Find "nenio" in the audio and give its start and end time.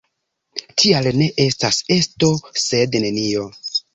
3.07-3.47